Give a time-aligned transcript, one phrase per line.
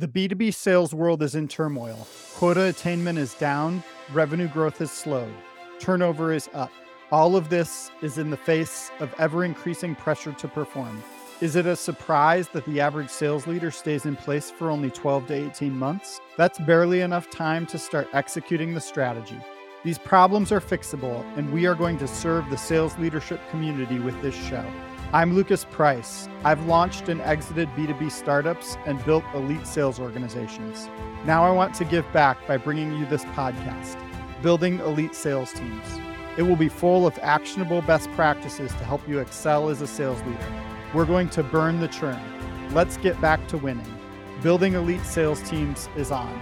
[0.00, 2.08] The B2B sales world is in turmoil.
[2.34, 3.84] Quota attainment is down,
[4.14, 5.34] revenue growth has slowed,
[5.78, 6.72] turnover is up.
[7.12, 11.02] All of this is in the face of ever increasing pressure to perform.
[11.42, 15.26] Is it a surprise that the average sales leader stays in place for only 12
[15.26, 16.18] to 18 months?
[16.38, 19.36] That's barely enough time to start executing the strategy.
[19.82, 24.20] These problems are fixable, and we are going to serve the sales leadership community with
[24.20, 24.62] this show.
[25.14, 26.28] I'm Lucas Price.
[26.44, 30.90] I've launched and exited B2B startups and built elite sales organizations.
[31.24, 33.96] Now I want to give back by bringing you this podcast,
[34.42, 35.86] Building Elite Sales Teams.
[36.36, 40.20] It will be full of actionable best practices to help you excel as a sales
[40.24, 40.52] leader.
[40.92, 42.20] We're going to burn the churn.
[42.74, 43.98] Let's get back to winning.
[44.42, 46.38] Building elite sales teams is on.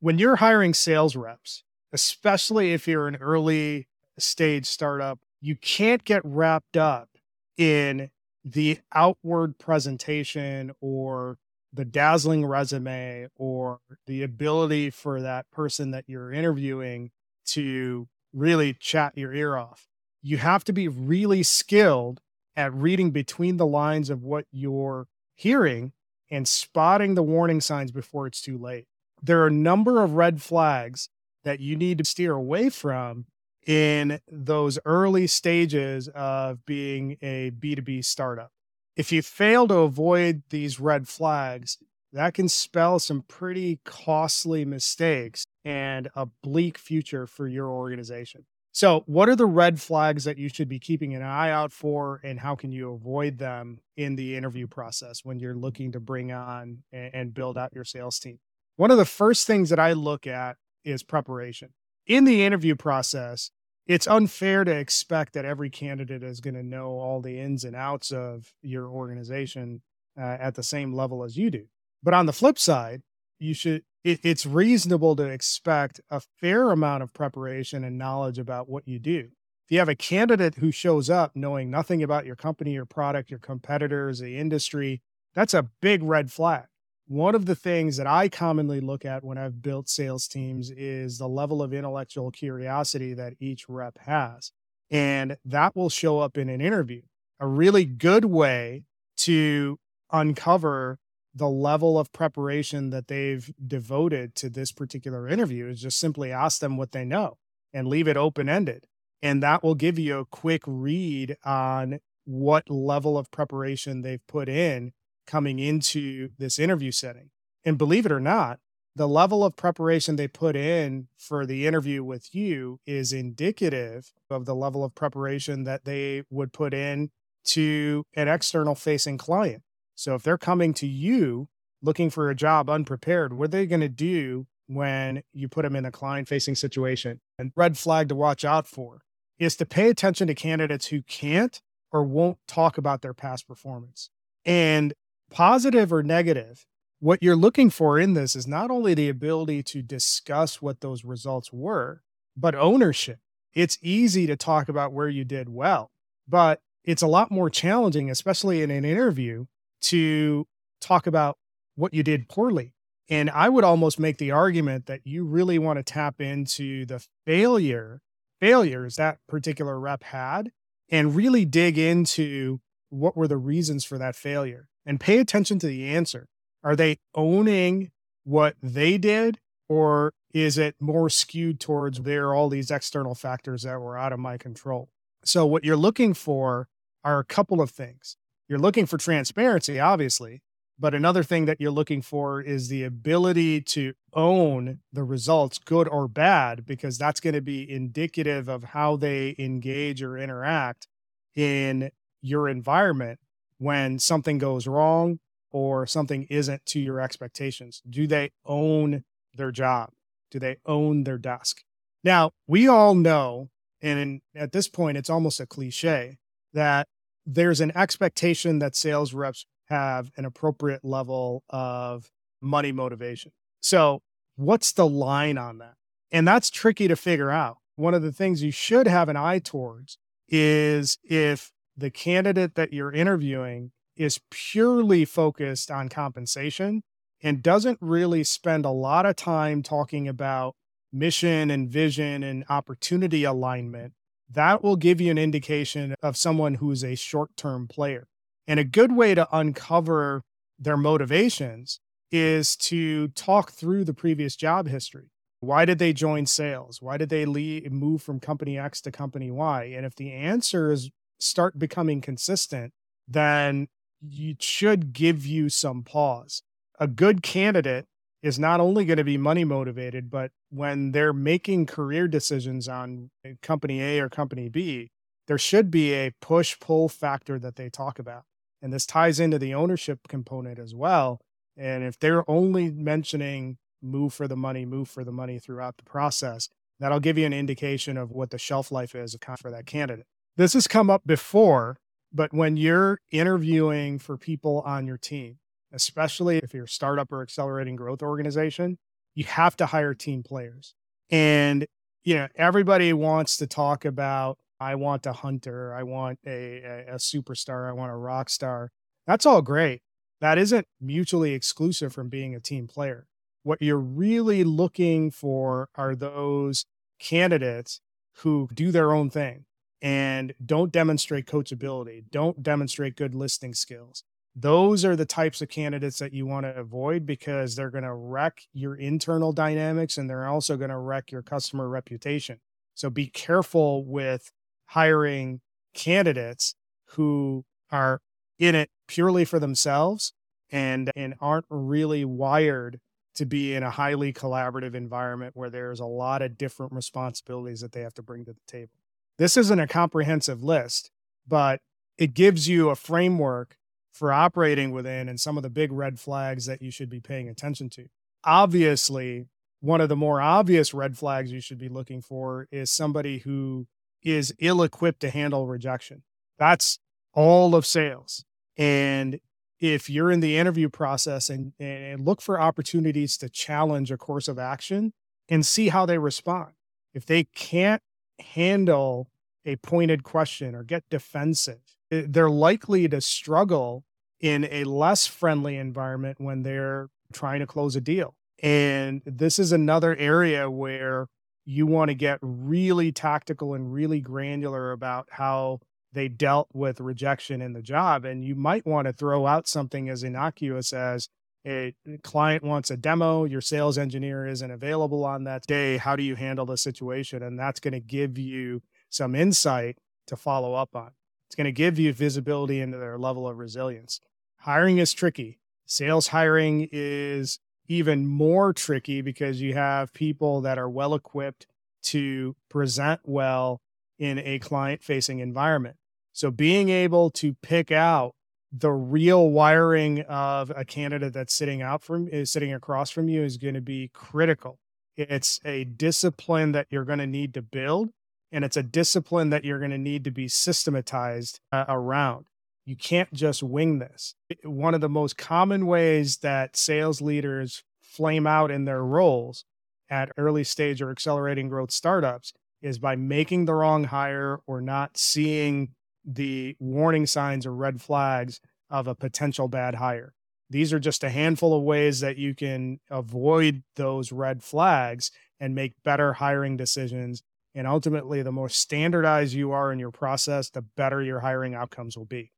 [0.00, 3.86] When you're hiring sales reps, especially if you're an early
[4.18, 7.08] stage startup, you can't get wrapped up
[7.56, 8.10] in
[8.44, 11.38] the outward presentation or
[11.72, 17.10] the dazzling resume or the ability for that person that you're interviewing
[17.44, 19.88] to really chat your ear off.
[20.22, 22.20] You have to be really skilled
[22.56, 25.92] at reading between the lines of what you're hearing
[26.30, 28.86] and spotting the warning signs before it's too late.
[29.22, 31.08] There are a number of red flags
[31.44, 33.26] that you need to steer away from
[33.66, 38.50] in those early stages of being a B2B startup.
[38.96, 41.78] If you fail to avoid these red flags,
[42.12, 48.44] that can spell some pretty costly mistakes and a bleak future for your organization.
[48.74, 52.20] So, what are the red flags that you should be keeping an eye out for,
[52.24, 56.32] and how can you avoid them in the interview process when you're looking to bring
[56.32, 58.38] on and build out your sales team?
[58.76, 61.70] One of the first things that I look at is preparation
[62.06, 63.50] in the interview process,
[63.86, 67.74] it's unfair to expect that every candidate is going to know all the ins and
[67.74, 69.82] outs of your organization
[70.18, 71.66] uh, at the same level as you do.
[72.02, 73.02] But on the flip side,
[73.38, 78.68] you should it, it's reasonable to expect a fair amount of preparation and knowledge about
[78.68, 79.28] what you do.
[79.64, 83.30] If you have a candidate who shows up knowing nothing about your company, your product,
[83.30, 85.02] your competitors, the industry,
[85.34, 86.64] that's a big red flag
[87.06, 91.18] one of the things that I commonly look at when I've built sales teams is
[91.18, 94.52] the level of intellectual curiosity that each rep has.
[94.90, 97.02] And that will show up in an interview.
[97.40, 98.84] A really good way
[99.18, 99.78] to
[100.12, 100.98] uncover
[101.34, 106.60] the level of preparation that they've devoted to this particular interview is just simply ask
[106.60, 107.38] them what they know
[107.72, 108.86] and leave it open ended.
[109.22, 114.48] And that will give you a quick read on what level of preparation they've put
[114.48, 114.92] in
[115.26, 117.30] coming into this interview setting.
[117.64, 118.58] And believe it or not,
[118.94, 124.44] the level of preparation they put in for the interview with you is indicative of
[124.44, 127.10] the level of preparation that they would put in
[127.44, 129.62] to an external facing client.
[129.94, 131.48] So if they're coming to you
[131.80, 135.74] looking for a job unprepared, what are they going to do when you put them
[135.74, 137.20] in a client facing situation?
[137.38, 139.02] And red flag to watch out for
[139.38, 144.10] is to pay attention to candidates who can't or won't talk about their past performance.
[144.44, 144.94] And
[145.32, 146.66] positive or negative,
[147.00, 151.04] what you're looking for in this is not only the ability to discuss what those
[151.04, 152.02] results were,
[152.36, 153.18] but ownership.
[153.54, 155.90] It's easy to talk about where you did well,
[156.28, 159.46] but it's a lot more challenging, especially in an interview,
[159.82, 160.46] to
[160.80, 161.38] talk about
[161.74, 162.74] what you did poorly.
[163.08, 167.04] And I would almost make the argument that you really want to tap into the
[167.26, 168.00] failure,
[168.40, 170.52] failures that particular rep had,
[170.88, 172.60] and really dig into
[172.90, 176.28] what were the reasons for that failure and pay attention to the answer.
[176.64, 177.90] Are they owning
[178.24, 179.38] what they did,
[179.68, 184.12] or is it more skewed towards there are all these external factors that were out
[184.12, 184.90] of my control?
[185.24, 186.68] So, what you're looking for
[187.04, 188.16] are a couple of things.
[188.48, 190.42] You're looking for transparency, obviously,
[190.78, 195.88] but another thing that you're looking for is the ability to own the results, good
[195.88, 200.88] or bad, because that's going to be indicative of how they engage or interact
[201.34, 203.20] in your environment
[203.62, 205.20] when something goes wrong
[205.52, 207.80] or something isn't to your expectations?
[207.88, 209.04] Do they own
[209.34, 209.90] their job?
[210.32, 211.62] Do they own their desk?
[212.02, 213.50] Now, we all know,
[213.80, 216.18] and at this point, it's almost a cliche
[216.52, 216.88] that
[217.24, 222.10] there's an expectation that sales reps have an appropriate level of
[222.40, 223.30] money motivation.
[223.60, 224.00] So,
[224.34, 225.74] what's the line on that?
[226.10, 227.58] And that's tricky to figure out.
[227.76, 229.98] One of the things you should have an eye towards
[230.28, 236.82] is if the candidate that you're interviewing is purely focused on compensation
[237.22, 240.54] and doesn't really spend a lot of time talking about
[240.92, 243.92] mission and vision and opportunity alignment,
[244.30, 248.08] that will give you an indication of someone who's a short term player.
[248.46, 250.22] And a good way to uncover
[250.58, 251.80] their motivations
[252.10, 255.10] is to talk through the previous job history.
[255.40, 256.80] Why did they join sales?
[256.80, 259.64] Why did they leave, move from company X to company Y?
[259.76, 260.90] And if the answers
[261.22, 262.72] start becoming consistent,
[263.06, 263.68] then
[264.02, 266.42] it should give you some pause.
[266.80, 267.86] A good candidate
[268.22, 273.10] is not only going to be money motivated, but when they're making career decisions on
[273.24, 274.90] eh, company A or company B,
[275.26, 278.24] there should be a push pull factor that they talk about.
[278.60, 281.20] And this ties into the ownership component as well.
[281.56, 285.84] And if they're only mentioning move for the money, move for the money throughout the
[285.84, 286.48] process,
[286.78, 290.06] that'll give you an indication of what the shelf life is for that candidate.
[290.36, 291.76] This has come up before,
[292.10, 295.38] but when you're interviewing for people on your team,
[295.72, 298.78] especially if you're a startup or accelerating growth organization,
[299.14, 300.74] you have to hire team players.
[301.10, 301.66] And,
[302.02, 306.94] you know, everybody wants to talk about, I want a hunter, I want a, a,
[306.94, 308.70] a superstar, I want a rock star.
[309.06, 309.82] That's all great.
[310.22, 313.06] That isn't mutually exclusive from being a team player.
[313.42, 316.64] What you're really looking for are those
[316.98, 317.80] candidates
[318.18, 319.44] who do their own thing
[319.82, 325.98] and don't demonstrate coachability, don't demonstrate good listening skills, those are the types of candidates
[325.98, 330.26] that you want to avoid because they're going to wreck your internal dynamics and they're
[330.26, 332.38] also going to wreck your customer reputation.
[332.74, 334.32] So be careful with
[334.66, 335.40] hiring
[335.74, 336.54] candidates
[336.90, 338.00] who are
[338.38, 340.12] in it purely for themselves
[340.50, 342.80] and and aren't really wired
[343.14, 347.72] to be in a highly collaborative environment where there's a lot of different responsibilities that
[347.72, 348.72] they have to bring to the table.
[349.22, 350.90] This isn't a comprehensive list,
[351.28, 351.60] but
[351.96, 353.56] it gives you a framework
[353.92, 357.28] for operating within and some of the big red flags that you should be paying
[357.28, 357.86] attention to.
[358.24, 359.26] Obviously,
[359.60, 363.68] one of the more obvious red flags you should be looking for is somebody who
[364.02, 366.02] is ill equipped to handle rejection.
[366.36, 366.80] That's
[367.14, 368.24] all of sales.
[368.56, 369.20] And
[369.60, 374.26] if you're in the interview process and, and look for opportunities to challenge a course
[374.26, 374.94] of action
[375.28, 376.54] and see how they respond.
[376.92, 377.82] If they can't
[378.18, 379.11] handle
[379.44, 383.84] a pointed question or get defensive, Eh, they're likely to struggle
[384.20, 388.14] in a less friendly environment when they're trying to close a deal.
[388.42, 391.08] And this is another area where
[391.44, 395.60] you want to get really tactical and really granular about how
[395.92, 398.04] they dealt with rejection in the job.
[398.04, 401.08] And you might want to throw out something as innocuous as
[401.44, 401.74] a
[402.04, 405.76] client wants a demo, your sales engineer isn't available on that day.
[405.76, 407.22] How do you handle the situation?
[407.22, 408.62] And that's going to give you
[408.92, 410.90] some insight to follow up on.
[411.26, 414.00] It's going to give you visibility into their level of resilience.
[414.40, 415.38] Hiring is tricky.
[415.64, 421.46] Sales hiring is even more tricky because you have people that are well equipped
[421.84, 423.62] to present well
[423.98, 425.76] in a client facing environment.
[426.12, 428.14] So being able to pick out
[428.52, 433.22] the real wiring of a candidate that's sitting out from is sitting across from you
[433.22, 434.58] is going to be critical.
[434.96, 437.90] It's a discipline that you're going to need to build
[438.32, 442.26] and it's a discipline that you're going to need to be systematized uh, around.
[442.64, 444.14] You can't just wing this.
[444.42, 449.44] One of the most common ways that sales leaders flame out in their roles
[449.90, 452.32] at early stage or accelerating growth startups
[452.62, 455.74] is by making the wrong hire or not seeing
[456.04, 458.40] the warning signs or red flags
[458.70, 460.14] of a potential bad hire.
[460.48, 465.10] These are just a handful of ways that you can avoid those red flags
[465.40, 467.22] and make better hiring decisions
[467.54, 471.96] and ultimately, the more standardized you are in your process, the better your hiring outcomes
[471.96, 472.32] will be.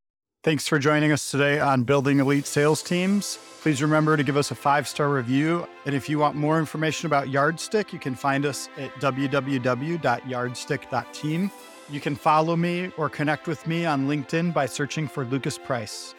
[0.45, 3.39] Thanks for joining us today on Building Elite Sales Teams.
[3.63, 5.67] Please remember to give us a five star review.
[5.87, 11.51] And if you want more information about Yardstick, you can find us at www.yardstick.team.
[11.91, 16.15] You can follow me or connect with me on LinkedIn by searching for Lucas Price.